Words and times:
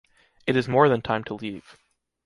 It 0.47 0.55
is 0.55 0.67
more 0.67 0.89
than 0.89 1.03
time 1.03 1.23
to 1.25 1.35
leave. 1.35 1.77